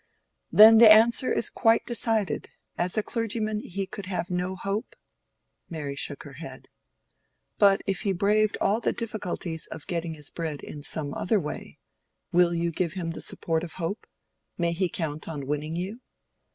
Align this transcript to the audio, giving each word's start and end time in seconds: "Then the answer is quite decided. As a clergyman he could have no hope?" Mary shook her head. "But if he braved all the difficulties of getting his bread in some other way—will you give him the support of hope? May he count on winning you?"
"Then 0.51 0.79
the 0.79 0.91
answer 0.91 1.31
is 1.31 1.51
quite 1.51 1.85
decided. 1.85 2.49
As 2.75 2.97
a 2.97 3.03
clergyman 3.03 3.59
he 3.59 3.85
could 3.85 4.07
have 4.07 4.31
no 4.31 4.55
hope?" 4.55 4.95
Mary 5.69 5.95
shook 5.95 6.23
her 6.23 6.33
head. 6.41 6.69
"But 7.59 7.83
if 7.85 8.01
he 8.01 8.11
braved 8.11 8.57
all 8.59 8.81
the 8.81 8.93
difficulties 8.93 9.67
of 9.67 9.85
getting 9.85 10.15
his 10.15 10.31
bread 10.31 10.63
in 10.63 10.81
some 10.81 11.13
other 11.13 11.39
way—will 11.39 12.55
you 12.55 12.71
give 12.71 12.93
him 12.93 13.11
the 13.11 13.21
support 13.21 13.63
of 13.63 13.73
hope? 13.73 14.07
May 14.57 14.71
he 14.71 14.89
count 14.89 15.27
on 15.29 15.45
winning 15.45 15.75
you?" 15.75 15.99